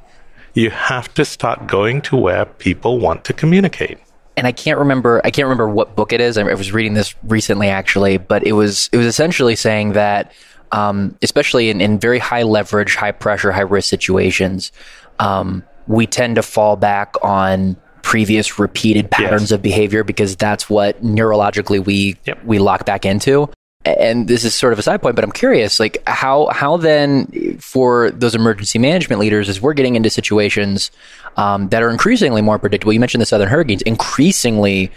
You 0.58 0.72
have 0.72 1.14
to 1.14 1.24
start 1.24 1.68
going 1.68 2.02
to 2.10 2.16
where 2.18 2.46
people 2.46 2.98
want 2.98 3.24
to 3.26 3.34
communicate. 3.34 4.00
and 4.36 4.48
I 4.48 4.52
can't 4.52 4.80
remember 4.80 5.22
I 5.24 5.30
can't 5.32 5.46
remember 5.46 5.70
what 5.70 5.96
book 5.96 6.12
it 6.14 6.20
is. 6.20 6.38
I 6.38 6.44
was 6.54 6.72
reading 6.72 6.96
this 6.96 7.14
recently 7.24 7.70
actually, 7.70 8.18
but 8.18 8.42
it 8.46 8.54
was 8.54 8.90
it 8.92 8.98
was 8.98 9.06
essentially 9.06 9.56
saying 9.56 9.94
that 9.94 10.32
um, 10.72 11.16
especially 11.22 11.70
in, 11.70 11.80
in 11.80 12.00
very 12.00 12.20
high 12.20 12.44
leverage, 12.44 12.96
high 12.96 13.12
pressure, 13.14 13.52
high 13.52 13.62
risk 13.62 13.88
situations, 13.90 14.72
um, 15.20 15.64
we 15.88 16.06
tend 16.08 16.36
to 16.36 16.42
fall 16.42 16.76
back 16.76 17.14
on 17.24 17.78
previous 18.02 18.58
repeated 18.60 19.10
patterns 19.12 19.44
Yes. 19.44 19.52
of 19.52 19.62
behavior 19.62 20.04
because 20.04 20.36
that's 20.36 20.70
what 20.70 21.02
neurologically 21.04 21.86
we 21.86 22.16
Yep. 22.26 22.44
we 22.46 22.58
lock 22.60 22.86
back 22.86 23.06
into. 23.06 23.50
And 23.88 24.28
this 24.28 24.44
is 24.44 24.54
sort 24.54 24.74
of 24.74 24.80
a 24.80 24.82
side 24.82 25.02
point, 25.02 25.16
but 25.16 25.24
I'm 25.24 25.32
curious, 25.32 25.80
like 25.80 26.04
how 26.08 26.48
how 26.48 26.78
then 26.78 27.58
for 27.60 28.12
those 28.12 28.36
emergency 28.36 28.80
management 28.80 29.22
leaders, 29.22 29.48
as 29.48 29.62
we're 29.62 29.74
getting 29.74 29.96
into 29.96 30.10
situations 30.10 30.92
um, 31.38 31.70
that 31.70 31.82
are 31.82 31.90
increasingly 31.90 32.42
more 32.42 32.60
predictable. 32.60 32.92
You 32.92 33.00
mentioned 33.00 33.22
the 33.22 33.26
southern 33.26 33.48
hurricanes, 33.48 33.82
increasingly 33.84 34.92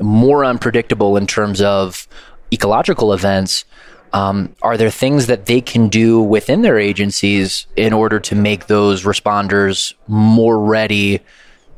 more 0.00 0.44
unpredictable 0.44 1.16
in 1.16 1.26
terms 1.26 1.62
of 1.62 2.06
ecological 2.52 3.12
events. 3.12 3.64
Um, 4.12 4.54
are 4.62 4.76
there 4.76 4.90
things 4.90 5.26
that 5.26 5.46
they 5.46 5.60
can 5.60 5.88
do 5.88 6.20
within 6.20 6.62
their 6.62 6.78
agencies 6.78 7.66
in 7.74 7.92
order 7.92 8.20
to 8.20 8.34
make 8.36 8.66
those 8.66 9.02
responders 9.02 9.94
more 10.06 10.58
ready 10.58 11.20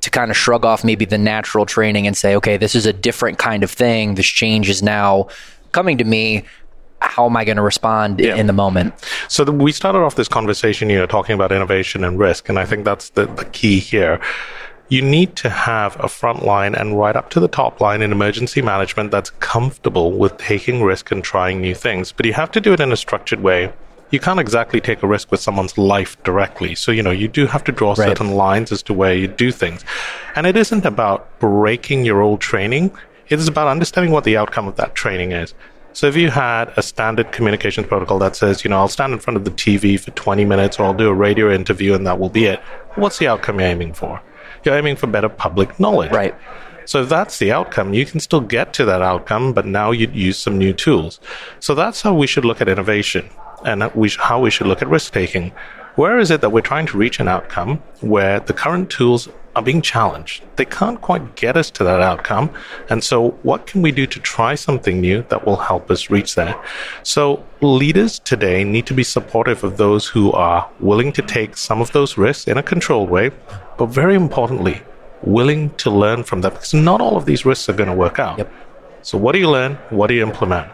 to 0.03 0.11
kind 0.11 0.31
of 0.31 0.37
shrug 0.37 0.65
off 0.65 0.85
maybe 0.85 1.05
the 1.05 1.19
natural 1.19 1.65
training 1.65 2.07
and 2.07 2.17
say, 2.17 2.37
okay, 2.37 2.57
this 2.57 2.75
is 2.75 2.87
a 2.87 2.93
different 2.93 3.39
kind 3.39 3.65
of 3.65 3.71
thing. 3.71 4.15
This 4.15 4.27
change 4.27 4.69
is 4.69 4.83
now 4.83 5.29
coming 5.77 5.99
to 5.99 6.05
me. 6.05 6.43
How 7.01 7.27
am 7.27 7.37
I 7.37 7.45
going 7.45 7.61
to 7.63 7.63
respond 7.73 8.19
Yeah. 8.19 8.41
in 8.41 8.47
the 8.47 8.55
moment? 8.65 8.95
So 9.29 9.45
the, 9.45 9.53
we 9.53 9.71
started 9.73 9.99
off 10.07 10.15
this 10.15 10.29
conversation, 10.39 10.89
you 10.89 10.99
know, 10.99 11.07
talking 11.07 11.35
about 11.35 11.53
innovation 11.53 12.03
and 12.03 12.19
risk, 12.19 12.49
and 12.49 12.59
I 12.59 12.65
think 12.65 12.85
that's 12.91 13.11
the, 13.11 13.25
the 13.41 13.45
key 13.59 13.79
here. 13.79 14.19
you 14.89 15.03
need 15.03 15.35
to 15.37 15.51
have 15.51 15.97
a 16.03 16.09
front 16.09 16.45
line 16.45 16.75
and 16.75 16.99
right 16.99 17.17
up 17.17 17.31
to 17.31 17.41
the 17.41 17.49
top 17.49 17.81
line 17.81 18.03
in 18.03 18.13
emergency 18.13 18.63
management 18.63 19.11
that's 19.11 19.31
comfortable 19.41 20.13
with 20.13 20.37
taking 20.39 20.83
risk 20.83 21.11
and 21.11 21.25
trying 21.25 21.61
new 21.61 21.75
things. 21.75 22.13
But 22.13 22.27
you 22.27 22.33
have 22.35 22.53
to 22.53 22.61
do 22.61 22.73
it 22.73 22.81
in 22.81 22.93
a 22.93 22.97
structured 22.97 23.41
way. 23.41 23.73
You 24.13 24.21
can't 24.21 24.39
exactly 24.39 24.81
take 24.81 25.03
a 25.03 25.09
risk 25.09 25.33
with 25.33 25.41
someone's 25.41 25.77
life 25.77 26.17
directly. 26.23 26.77
So, 26.77 26.93
you 26.93 27.03
know, 27.03 27.11
you 27.11 27.27
do 27.27 27.47
have 27.49 27.65
to 27.65 27.73
draw 27.73 27.91
right. 27.91 28.09
certain 28.09 28.31
lines 28.37 28.71
as 28.71 28.83
to 28.85 28.95
where 28.95 29.15
you 29.15 29.27
do 29.27 29.51
things. 29.51 29.85
And 30.37 30.47
it 30.47 30.57
isn't 30.57 30.85
about 30.85 31.41
breaking 31.41 32.05
your 32.05 32.23
old 32.23 32.41
training. 32.41 32.93
It 33.29 33.39
is 33.39 33.49
about 33.49 33.69
understanding 33.69 34.13
what 34.13 34.25
the 34.25 34.37
outcome 34.37 34.69
of 34.69 34.77
that 34.77 34.95
training 34.95 35.33
is. 35.33 35.55
So 35.93 36.07
if 36.07 36.15
you 36.15 36.31
had 36.31 36.73
a 36.77 36.83
standard 36.83 37.33
communications 37.33 37.87
protocol 37.87 38.19
that 38.19 38.37
says, 38.37 38.63
you 38.65 38.69
know, 38.69 38.77
I'll 38.77 38.89
stand 38.89 39.15
in 39.15 39.19
front 39.19 39.39
of 39.39 39.45
the 39.45 39.51
TV 39.51 39.99
for 39.99 40.11
20 40.11 40.45
minutes 40.45 40.79
or 40.79 40.85
I'll 40.85 40.95
do 40.95 41.09
a 41.09 41.15
radio 41.15 41.51
interview 41.51 41.95
and 41.95 42.07
that 42.07 42.19
will 42.19 42.29
be 42.29 42.45
it, 42.45 42.61
what's 42.97 43.19
the 43.19 43.29
outcome 43.29 43.61
you're 43.61 43.69
aiming 43.69 43.95
for? 43.95 44.21
You're 44.63 44.77
aiming 44.77 44.97
for 44.97 45.07
better 45.07 45.31
public 45.31 45.81
knowledge. 45.81 46.13
Right. 46.13 46.35
So 46.85 47.03
if 47.03 47.09
that's 47.09 47.39
the 47.39 47.51
outcome, 47.51 47.95
you 47.95 48.05
can 48.05 48.21
still 48.21 48.41
get 48.41 48.73
to 48.75 48.85
that 48.85 49.03
outcome, 49.03 49.53
but 49.53 49.67
now 49.67 49.91
you'd 49.91 50.15
use 50.15 50.39
some 50.39 50.59
new 50.59 50.73
tools. 50.73 51.19
So 51.61 51.75
that's 51.75 52.03
how 52.03 52.15
we 52.15 52.27
should 52.27 52.45
look 52.45 52.61
at 52.61 52.69
innovation 52.69 53.31
and 53.65 53.91
we 53.95 54.09
sh- 54.09 54.19
how 54.19 54.41
we 54.41 54.51
should 54.51 54.67
look 54.67 54.83
at 54.83 54.89
risk 54.89 55.13
taking. 55.13 55.53
Where 55.97 56.19
is 56.19 56.31
it 56.31 56.43
that 56.43 56.51
we're 56.51 56.61
trying 56.61 56.85
to 56.89 56.99
reach 56.99 57.21
an 57.21 57.29
outcome 57.29 57.83
where 58.03 58.39
the 58.39 58.53
current 58.53 58.91
tools 58.91 59.31
are 59.55 59.63
being 59.63 59.81
challenged? 59.81 60.45
They 60.57 60.67
can't 60.67 61.01
quite 61.01 61.37
get 61.37 61.57
us 61.57 61.71
to 61.71 61.85
that 61.85 62.03
outcome. 62.03 62.51
And 62.91 63.03
so, 63.03 63.31
what 63.43 63.67
can 63.67 63.81
we 63.81 63.93
do 63.93 64.07
to 64.07 64.21
try 64.21 64.57
something 64.57 65.01
new 65.01 65.23
that 65.31 65.47
will 65.47 65.57
help 65.57 65.91
us 65.91 66.11
reach 66.11 66.35
there? 66.35 66.55
So, 67.03 67.43
leaders 67.63 68.19
today 68.19 68.63
need 68.63 68.85
to 68.89 68.93
be 68.93 69.03
supportive 69.03 69.65
of 69.65 69.79
those 69.79 70.07
who 70.07 70.33
are 70.33 70.69
willing 70.81 71.13
to 71.15 71.23
take 71.23 71.57
some 71.57 71.81
of 71.81 71.93
those 71.93 72.19
risks 72.19 72.47
in 72.47 72.59
a 72.59 72.63
controlled 72.63 73.09
way, 73.09 73.31
but 73.79 73.87
very 73.87 74.17
importantly, 74.17 74.83
willing 75.23 75.71
to 75.77 75.91
learn 75.91 76.25
from 76.25 76.43
them 76.43 76.53
because 76.53 76.75
not 76.75 77.01
all 77.01 77.17
of 77.17 77.25
these 77.25 77.47
risks 77.47 77.71
are 77.71 77.73
going 77.73 77.89
to 77.89 77.97
work 77.97 78.19
out. 78.19 78.37
Yep. 78.37 78.53
So, 79.01 79.17
what 79.17 79.33
do 79.33 79.39
you 79.39 79.49
learn? 79.49 79.77
What 79.89 80.09
do 80.09 80.15
you 80.15 80.23
implement? 80.23 80.71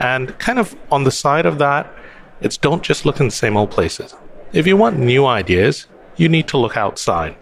And 0.00 0.38
kind 0.38 0.58
of 0.58 0.74
on 0.90 1.04
the 1.04 1.10
side 1.10 1.44
of 1.44 1.58
that, 1.58 1.92
it's 2.40 2.56
don't 2.56 2.82
just 2.82 3.04
look 3.04 3.20
in 3.20 3.26
the 3.26 3.32
same 3.32 3.54
old 3.54 3.70
places. 3.70 4.14
If 4.52 4.66
you 4.66 4.76
want 4.76 4.98
new 4.98 5.24
ideas, 5.24 5.86
you 6.16 6.28
need 6.28 6.46
to 6.48 6.58
look 6.58 6.76
outside. 6.76 7.34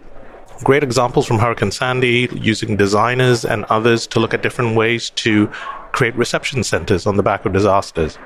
Great 0.63 0.81
examples 0.81 1.25
from 1.25 1.39
Hurricane 1.39 1.71
Sandy 1.71 2.29
using 2.31 2.77
designers 2.77 3.43
and 3.43 3.65
others 3.65 4.07
to 4.07 4.19
look 4.21 4.33
at 4.33 4.41
different 4.41 4.77
ways 4.77 5.09
to 5.09 5.47
create 5.91 6.15
reception 6.15 6.63
centers 6.63 7.05
on 7.05 7.17
the 7.17 7.23
back 7.23 7.45
of 7.45 7.51
disasters. 7.51 8.17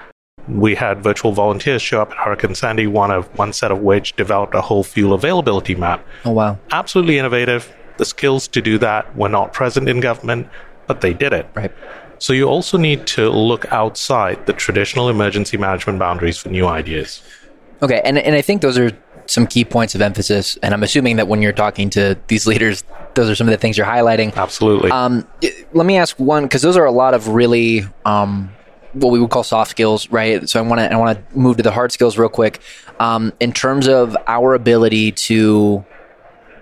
We 0.47 0.75
had 0.75 1.01
virtual 1.01 1.31
volunteers 1.31 1.81
show 1.81 1.99
up 1.99 2.11
at 2.11 2.17
Hurricane 2.17 2.53
Sandy, 2.53 2.85
one 2.85 3.09
of 3.09 3.25
one 3.39 3.53
set 3.53 3.71
of 3.71 3.79
which 3.79 4.15
developed 4.17 4.53
a 4.53 4.61
whole 4.61 4.83
fuel 4.83 5.13
availability 5.13 5.73
map. 5.73 6.05
Oh 6.23 6.31
wow. 6.31 6.59
Absolutely 6.71 7.17
innovative. 7.17 7.73
The 7.97 8.05
skills 8.05 8.47
to 8.49 8.61
do 8.61 8.77
that 8.77 9.17
were 9.17 9.29
not 9.29 9.51
present 9.51 9.89
in 9.89 9.99
government, 9.99 10.47
but 10.85 11.01
they 11.01 11.15
did 11.15 11.33
it. 11.33 11.47
Right. 11.55 11.71
So 12.19 12.33
you 12.33 12.47
also 12.47 12.77
need 12.77 13.07
to 13.07 13.31
look 13.31 13.65
outside 13.71 14.45
the 14.45 14.53
traditional 14.53 15.09
emergency 15.09 15.57
management 15.57 15.97
boundaries 15.97 16.37
for 16.37 16.49
new 16.49 16.67
ideas. 16.67 17.23
Okay, 17.81 18.01
and 18.03 18.17
and 18.17 18.35
I 18.35 18.41
think 18.41 18.61
those 18.61 18.77
are 18.77 18.91
some 19.27 19.47
key 19.47 19.65
points 19.65 19.95
of 19.95 20.01
emphasis, 20.01 20.57
and 20.61 20.73
I'm 20.73 20.83
assuming 20.83 21.17
that 21.17 21.27
when 21.27 21.41
you're 21.41 21.53
talking 21.53 21.89
to 21.91 22.17
these 22.27 22.45
leaders, 22.47 22.83
those 23.15 23.29
are 23.29 23.35
some 23.35 23.47
of 23.47 23.51
the 23.51 23.57
things 23.57 23.77
you're 23.77 23.87
highlighting. 23.87 24.35
Absolutely. 24.35 24.91
Um, 24.91 25.27
let 25.73 25.85
me 25.85 25.97
ask 25.97 26.17
one 26.19 26.43
because 26.43 26.61
those 26.61 26.77
are 26.77 26.85
a 26.85 26.91
lot 26.91 27.13
of 27.13 27.27
really 27.29 27.85
um, 28.05 28.51
what 28.93 29.11
we 29.11 29.19
would 29.19 29.29
call 29.29 29.43
soft 29.43 29.71
skills, 29.71 30.09
right? 30.09 30.47
So 30.47 30.59
I 30.59 30.61
want 30.61 30.79
to 30.79 30.91
I 30.91 30.95
want 30.95 31.17
to 31.17 31.37
move 31.37 31.57
to 31.57 31.63
the 31.63 31.71
hard 31.71 31.91
skills 31.91 32.17
real 32.17 32.29
quick. 32.29 32.61
Um, 32.99 33.33
in 33.39 33.51
terms 33.51 33.87
of 33.87 34.15
our 34.27 34.53
ability 34.53 35.11
to 35.11 35.83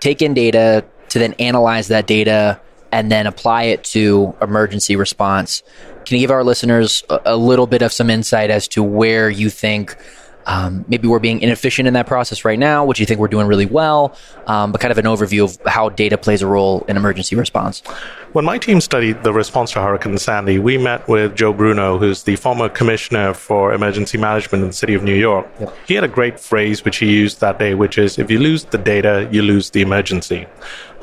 take 0.00 0.20
in 0.20 0.34
data, 0.34 0.84
to 1.10 1.18
then 1.18 1.34
analyze 1.34 1.88
that 1.88 2.06
data, 2.06 2.60
and 2.90 3.10
then 3.10 3.26
apply 3.26 3.64
it 3.64 3.84
to 3.84 4.34
emergency 4.40 4.96
response. 4.96 5.62
Can 6.04 6.16
you 6.16 6.20
give 6.20 6.30
our 6.30 6.44
listeners 6.44 7.04
a, 7.08 7.20
a 7.26 7.36
little 7.36 7.66
bit 7.66 7.82
of 7.82 7.92
some 7.92 8.10
insight 8.10 8.50
as 8.50 8.68
to 8.68 8.82
where 8.82 9.30
you 9.30 9.48
think? 9.48 9.96
Um, 10.46 10.84
maybe 10.88 11.08
we're 11.08 11.18
being 11.18 11.40
inefficient 11.40 11.88
in 11.88 11.94
that 11.94 12.06
process 12.06 12.44
right 12.44 12.58
now, 12.58 12.84
which 12.84 13.00
you 13.00 13.06
think 13.06 13.20
we're 13.20 13.28
doing 13.28 13.46
really 13.46 13.66
well, 13.66 14.16
um, 14.46 14.72
but 14.72 14.80
kind 14.80 14.92
of 14.92 14.98
an 14.98 15.06
overview 15.06 15.44
of 15.44 15.58
how 15.66 15.88
data 15.88 16.18
plays 16.18 16.42
a 16.42 16.46
role 16.46 16.84
in 16.88 16.96
emergency 16.96 17.36
response. 17.36 17.82
When 18.34 18.44
my 18.44 18.58
team 18.58 18.80
studied 18.80 19.22
the 19.22 19.32
response 19.32 19.70
to 19.70 19.80
Hurricane 19.80 20.18
Sandy, 20.18 20.58
we 20.58 20.76
met 20.76 21.06
with 21.06 21.36
Joe 21.36 21.52
Bruno, 21.52 21.98
who's 21.98 22.24
the 22.24 22.34
former 22.34 22.68
commissioner 22.68 23.32
for 23.32 23.72
emergency 23.72 24.18
management 24.18 24.64
in 24.64 24.70
the 24.70 24.74
city 24.74 24.92
of 24.94 25.04
New 25.04 25.14
York. 25.14 25.46
He 25.86 25.94
had 25.94 26.02
a 26.02 26.08
great 26.08 26.40
phrase 26.40 26.84
which 26.84 26.96
he 26.96 27.12
used 27.12 27.40
that 27.42 27.60
day, 27.60 27.74
which 27.74 27.96
is 27.96 28.18
if 28.18 28.32
you 28.32 28.40
lose 28.40 28.64
the 28.64 28.76
data, 28.76 29.28
you 29.30 29.42
lose 29.42 29.70
the 29.70 29.82
emergency. 29.82 30.48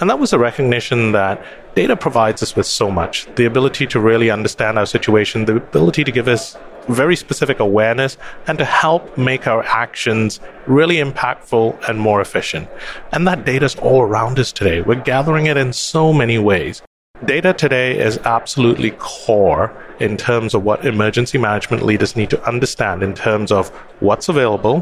And 0.01 0.09
that 0.09 0.19
was 0.19 0.33
a 0.33 0.39
recognition 0.39 1.13
that 1.13 1.41
data 1.73 1.95
provides 1.95 2.43
us 2.43 2.53
with 2.53 2.65
so 2.65 2.91
much 2.91 3.33
the 3.35 3.45
ability 3.45 3.87
to 3.87 4.01
really 4.01 4.29
understand 4.29 4.77
our 4.77 4.85
situation, 4.85 5.45
the 5.45 5.55
ability 5.55 6.03
to 6.03 6.11
give 6.11 6.27
us 6.27 6.57
very 6.89 7.15
specific 7.15 7.61
awareness 7.61 8.17
and 8.47 8.57
to 8.57 8.65
help 8.65 9.17
make 9.17 9.47
our 9.47 9.63
actions 9.63 10.41
really 10.67 10.97
impactful 10.97 11.81
and 11.87 11.97
more 11.97 12.19
efficient. 12.19 12.67
And 13.13 13.25
that 13.25 13.45
data 13.45 13.67
is 13.67 13.75
all 13.77 14.01
around 14.01 14.37
us 14.37 14.51
today. 14.51 14.81
We're 14.81 14.95
gathering 14.95 15.45
it 15.45 15.55
in 15.55 15.71
so 15.71 16.11
many 16.11 16.37
ways. 16.37 16.81
Data 17.25 17.53
today 17.53 17.99
is 17.99 18.17
absolutely 18.19 18.91
core 18.97 19.71
in 19.99 20.17
terms 20.17 20.55
of 20.55 20.63
what 20.63 20.83
emergency 20.83 21.37
management 21.37 21.83
leaders 21.83 22.15
need 22.15 22.31
to 22.31 22.43
understand 22.47 23.03
in 23.03 23.13
terms 23.13 23.51
of 23.51 23.69
what's 23.99 24.27
available, 24.27 24.79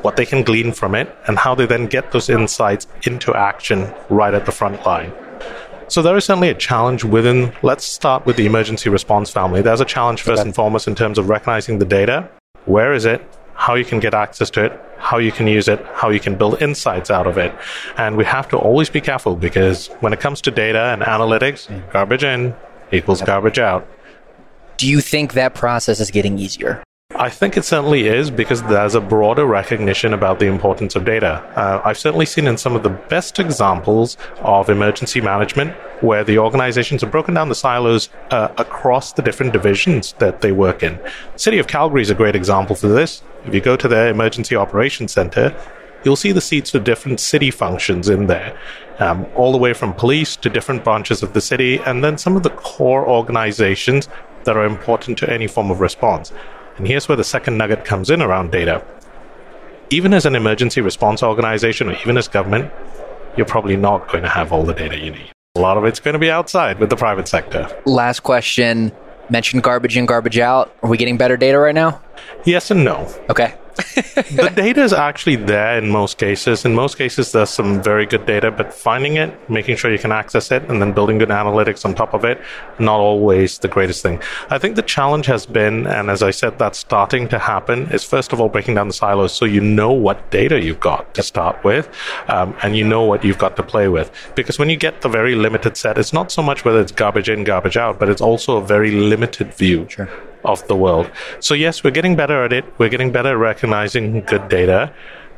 what 0.00 0.16
they 0.16 0.26
can 0.26 0.42
glean 0.42 0.72
from 0.72 0.96
it, 0.96 1.14
and 1.28 1.38
how 1.38 1.54
they 1.54 1.64
then 1.64 1.86
get 1.86 2.10
those 2.10 2.28
insights 2.28 2.88
into 3.06 3.32
action 3.32 3.94
right 4.08 4.34
at 4.34 4.44
the 4.44 4.50
front 4.50 4.84
line. 4.84 5.12
So 5.86 6.02
there 6.02 6.16
is 6.16 6.24
certainly 6.24 6.48
a 6.48 6.54
challenge 6.54 7.04
within, 7.04 7.52
let's 7.62 7.84
start 7.84 8.26
with 8.26 8.34
the 8.34 8.46
emergency 8.46 8.90
response 8.90 9.30
family. 9.30 9.62
There's 9.62 9.80
a 9.80 9.84
challenge 9.84 10.22
first 10.22 10.40
okay. 10.40 10.48
and 10.48 10.54
foremost 10.54 10.88
in 10.88 10.96
terms 10.96 11.16
of 11.16 11.28
recognizing 11.28 11.78
the 11.78 11.84
data. 11.84 12.28
Where 12.64 12.92
is 12.92 13.04
it? 13.04 13.24
How 13.62 13.74
you 13.76 13.84
can 13.84 14.00
get 14.00 14.12
access 14.12 14.50
to 14.50 14.64
it, 14.64 14.72
how 14.98 15.18
you 15.18 15.30
can 15.30 15.46
use 15.46 15.68
it, 15.68 15.78
how 15.94 16.10
you 16.10 16.18
can 16.18 16.34
build 16.34 16.60
insights 16.60 17.12
out 17.12 17.28
of 17.28 17.38
it. 17.38 17.52
And 17.96 18.16
we 18.16 18.24
have 18.24 18.48
to 18.48 18.56
always 18.56 18.90
be 18.90 19.00
careful 19.00 19.36
because 19.36 19.86
when 20.00 20.12
it 20.12 20.18
comes 20.18 20.40
to 20.42 20.50
data 20.50 20.82
and 20.92 21.00
analytics, 21.02 21.68
garbage 21.92 22.24
in 22.24 22.56
equals 22.90 23.22
garbage 23.22 23.60
out. 23.60 23.86
Do 24.78 24.88
you 24.88 25.00
think 25.00 25.34
that 25.34 25.54
process 25.54 26.00
is 26.00 26.10
getting 26.10 26.40
easier? 26.40 26.82
I 27.22 27.30
think 27.30 27.56
it 27.56 27.64
certainly 27.64 28.08
is 28.08 28.32
because 28.32 28.64
there's 28.64 28.96
a 28.96 29.00
broader 29.00 29.46
recognition 29.46 30.12
about 30.12 30.40
the 30.40 30.46
importance 30.46 30.96
of 30.96 31.04
data. 31.04 31.34
Uh, 31.54 31.80
I've 31.84 31.96
certainly 31.96 32.26
seen 32.26 32.48
in 32.48 32.56
some 32.56 32.74
of 32.74 32.82
the 32.82 32.88
best 32.88 33.38
examples 33.38 34.16
of 34.40 34.68
emergency 34.68 35.20
management 35.20 35.70
where 36.02 36.24
the 36.24 36.38
organizations 36.38 37.00
have 37.02 37.12
broken 37.12 37.34
down 37.34 37.48
the 37.48 37.54
silos 37.54 38.08
uh, 38.32 38.48
across 38.58 39.12
the 39.12 39.22
different 39.22 39.52
divisions 39.52 40.14
that 40.14 40.40
they 40.40 40.50
work 40.50 40.82
in. 40.82 40.96
The 41.34 41.38
city 41.38 41.58
of 41.58 41.68
Calgary 41.68 42.02
is 42.02 42.10
a 42.10 42.16
great 42.16 42.34
example 42.34 42.74
for 42.74 42.88
this. 42.88 43.22
If 43.46 43.54
you 43.54 43.60
go 43.60 43.76
to 43.76 43.86
their 43.86 44.08
emergency 44.08 44.56
operations 44.56 45.12
center, 45.12 45.56
you'll 46.02 46.16
see 46.16 46.32
the 46.32 46.40
seats 46.40 46.70
for 46.70 46.80
different 46.80 47.20
city 47.20 47.52
functions 47.52 48.08
in 48.08 48.26
there, 48.26 48.58
um, 48.98 49.28
all 49.36 49.52
the 49.52 49.58
way 49.58 49.74
from 49.74 49.94
police 49.94 50.34
to 50.34 50.50
different 50.50 50.82
branches 50.82 51.22
of 51.22 51.34
the 51.34 51.40
city, 51.40 51.78
and 51.86 52.02
then 52.02 52.18
some 52.18 52.34
of 52.36 52.42
the 52.42 52.50
core 52.50 53.08
organizations 53.08 54.08
that 54.42 54.56
are 54.56 54.64
important 54.64 55.18
to 55.18 55.32
any 55.32 55.46
form 55.46 55.70
of 55.70 55.78
response. 55.78 56.32
And 56.76 56.86
here's 56.86 57.08
where 57.08 57.16
the 57.16 57.24
second 57.24 57.58
nugget 57.58 57.84
comes 57.84 58.10
in 58.10 58.22
around 58.22 58.50
data. 58.50 58.84
Even 59.90 60.14
as 60.14 60.24
an 60.24 60.34
emergency 60.34 60.80
response 60.80 61.22
organization 61.22 61.90
or 61.90 61.94
even 62.00 62.16
as 62.16 62.28
government, 62.28 62.72
you're 63.36 63.46
probably 63.46 63.76
not 63.76 64.08
going 64.10 64.22
to 64.22 64.30
have 64.30 64.52
all 64.52 64.64
the 64.64 64.74
data 64.74 64.98
you 64.98 65.10
need. 65.10 65.30
A 65.54 65.60
lot 65.60 65.76
of 65.76 65.84
it's 65.84 66.00
going 66.00 66.14
to 66.14 66.18
be 66.18 66.30
outside 66.30 66.78
with 66.78 66.90
the 66.90 66.96
private 66.96 67.28
sector. 67.28 67.68
Last 67.84 68.20
question. 68.20 68.92
Mentioned 69.30 69.62
garbage 69.62 69.96
in, 69.96 70.06
garbage 70.06 70.38
out. 70.38 70.74
Are 70.82 70.88
we 70.88 70.96
getting 70.96 71.16
better 71.16 71.36
data 71.36 71.58
right 71.58 71.74
now? 71.74 72.00
Yes 72.44 72.70
and 72.70 72.84
no. 72.84 73.08
Okay 73.30 73.54
the 74.04 74.52
data 74.54 74.82
is 74.82 74.92
actually 74.92 75.36
there 75.36 75.78
in 75.78 75.88
most 75.88 76.18
cases. 76.18 76.64
In 76.64 76.74
most 76.74 76.98
cases, 76.98 77.32
there's 77.32 77.50
some 77.50 77.82
very 77.82 78.04
good 78.04 78.26
data, 78.26 78.50
but 78.50 78.72
finding 78.72 79.16
it, 79.16 79.32
making 79.48 79.76
sure 79.76 79.90
you 79.90 79.98
can 79.98 80.12
access 80.12 80.50
it, 80.50 80.62
and 80.68 80.80
then 80.80 80.92
building 80.92 81.18
good 81.18 81.30
analytics 81.30 81.84
on 81.84 81.94
top 81.94 82.12
of 82.12 82.24
it, 82.24 82.40
not 82.78 83.00
always 83.00 83.58
the 83.58 83.68
greatest 83.68 84.02
thing. 84.02 84.20
I 84.50 84.58
think 84.58 84.76
the 84.76 84.82
challenge 84.82 85.26
has 85.26 85.46
been, 85.46 85.86
and 85.86 86.10
as 86.10 86.22
I 86.22 86.32
said, 86.32 86.58
that's 86.58 86.78
starting 86.78 87.28
to 87.28 87.38
happen, 87.38 87.88
is 87.90 88.04
first 88.04 88.32
of 88.32 88.40
all 88.40 88.48
breaking 88.48 88.74
down 88.74 88.88
the 88.88 88.94
silos 88.94 89.32
so 89.32 89.46
you 89.46 89.60
know 89.60 89.92
what 89.92 90.30
data 90.30 90.60
you've 90.60 90.80
got 90.80 91.14
to 91.14 91.22
start 91.22 91.62
with, 91.64 91.88
um, 92.28 92.54
and 92.62 92.76
you 92.76 92.84
know 92.84 93.02
what 93.02 93.24
you've 93.24 93.38
got 93.38 93.56
to 93.56 93.62
play 93.62 93.88
with. 93.88 94.10
Because 94.34 94.58
when 94.58 94.68
you 94.68 94.76
get 94.76 95.00
the 95.00 95.08
very 95.08 95.34
limited 95.34 95.76
set, 95.78 95.96
it's 95.96 96.12
not 96.12 96.30
so 96.30 96.42
much 96.42 96.64
whether 96.64 96.80
it's 96.80 96.92
garbage 96.92 97.30
in, 97.30 97.44
garbage 97.44 97.76
out, 97.76 97.98
but 97.98 98.10
it's 98.10 98.20
also 98.20 98.58
a 98.58 98.64
very 98.64 98.90
limited 98.90 99.54
view. 99.54 99.86
Sure 99.88 100.10
of 100.44 100.66
the 100.68 100.76
world. 100.76 101.10
So, 101.40 101.54
yes, 101.54 101.84
we're 101.84 101.90
getting 101.90 102.16
better 102.16 102.44
at 102.44 102.52
it. 102.52 102.64
We're 102.78 102.88
getting 102.88 103.12
better 103.12 103.30
at 103.30 103.38
recognizing 103.38 104.20
good 104.22 104.48
data. 104.48 104.92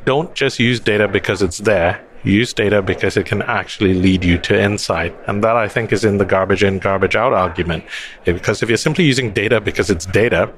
Don't 0.04 0.34
just 0.34 0.58
use 0.58 0.80
data 0.80 1.08
because 1.08 1.42
it's 1.42 1.58
there. 1.58 2.04
Use 2.24 2.52
data 2.54 2.80
because 2.80 3.16
it 3.16 3.26
can 3.26 3.42
actually 3.42 3.94
lead 3.94 4.24
you 4.24 4.38
to 4.38 4.58
insight. 4.58 5.14
And 5.26 5.44
that 5.44 5.56
I 5.56 5.68
think 5.68 5.92
is 5.92 6.04
in 6.04 6.18
the 6.18 6.24
garbage 6.24 6.62
in, 6.62 6.78
garbage 6.78 7.16
out 7.16 7.32
argument. 7.32 7.84
Because 8.24 8.62
if 8.62 8.68
you're 8.68 8.78
simply 8.78 9.04
using 9.04 9.32
data 9.32 9.60
because 9.60 9.90
it's 9.90 10.06
data, 10.06 10.52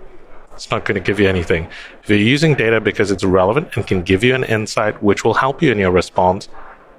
it's 0.53 0.71
not 0.71 0.85
going 0.85 0.95
to 0.95 1.01
give 1.01 1.21
you 1.21 1.29
anything. 1.29 1.69
If 2.03 2.09
you're 2.09 2.19
using 2.19 2.55
data 2.55 2.81
because 2.81 3.11
it's 3.11 3.25
relevant 3.25 3.77
and 3.77 3.87
can 3.87 4.03
give 4.03 4.25
you 4.25 4.35
an 4.35 4.45
insight 4.45 5.03
which 5.03 5.25
will 5.25 5.35
help 5.35 5.61
you 5.61 5.71
in 5.71 5.79
your 5.79 5.91
response, 5.91 6.49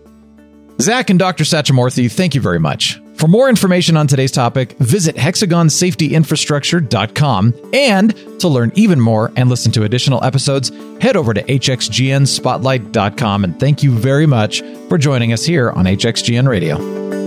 Zach 0.80 1.10
and 1.10 1.18
Dr. 1.18 1.44
Satchamorthy, 1.44 2.10
thank 2.10 2.34
you 2.34 2.40
very 2.40 2.58
much. 2.58 2.98
For 3.14 3.28
more 3.28 3.50
information 3.50 3.98
on 3.98 4.06
today's 4.06 4.32
topic, 4.32 4.72
visit 4.78 5.14
hexagonsafetyinfrastructure.com. 5.14 7.54
And 7.74 8.40
to 8.40 8.48
learn 8.48 8.72
even 8.74 8.98
more 8.98 9.30
and 9.36 9.50
listen 9.50 9.72
to 9.72 9.84
additional 9.84 10.24
episodes, 10.24 10.70
head 11.02 11.16
over 11.16 11.34
to 11.34 11.42
hxgnspotlight.com. 11.42 13.44
And 13.44 13.60
thank 13.60 13.82
you 13.82 13.90
very 13.90 14.24
much 14.24 14.62
for 14.88 14.96
joining 14.96 15.34
us 15.34 15.44
here 15.44 15.70
on 15.70 15.84
HXGN 15.84 16.48
Radio. 16.48 17.19